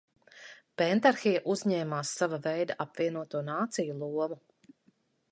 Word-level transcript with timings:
Pentarhija 0.81 1.41
uzņēmās 1.55 2.13
sava 2.21 2.39
veida 2.47 2.77
apvienoto 2.85 3.41
nāciju 3.51 3.99
lomu. 4.01 4.39